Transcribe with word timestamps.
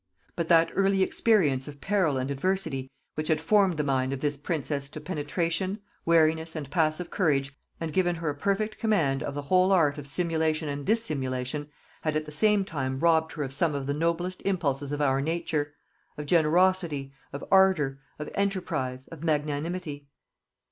But 0.35 0.47
that 0.47 0.71
early 0.73 1.03
experience 1.03 1.67
of 1.67 1.79
peril 1.79 2.17
and 2.17 2.31
adversity 2.31 2.89
which 3.13 3.27
had 3.27 3.39
formed 3.39 3.77
the 3.77 3.83
mind 3.83 4.13
of 4.13 4.19
this 4.19 4.35
princess 4.35 4.89
to 4.89 4.99
penetration, 4.99 5.77
wariness, 6.05 6.55
and 6.55 6.71
passive 6.71 7.11
courage, 7.11 7.55
and 7.79 7.93
given 7.93 8.15
her 8.15 8.31
a 8.31 8.33
perfect 8.33 8.79
command 8.79 9.21
of 9.21 9.35
the 9.35 9.43
whole 9.43 9.71
art 9.71 9.99
of 9.99 10.07
simulation 10.07 10.67
and 10.67 10.87
dissimulation, 10.87 11.69
had 12.01 12.15
at 12.15 12.25
the 12.25 12.31
same 12.31 12.65
time 12.65 12.99
robbed 12.99 13.33
her 13.33 13.43
of 13.43 13.53
some 13.53 13.75
of 13.75 13.85
the 13.85 13.93
noblest 13.93 14.41
impulses 14.41 14.91
of 14.91 15.01
our 15.01 15.21
nature; 15.21 15.75
of 16.17 16.25
generosity, 16.25 17.13
of 17.31 17.43
ardor, 17.51 17.99
of 18.17 18.27
enterprise, 18.33 19.05
of 19.09 19.23
magnanimity. 19.23 20.07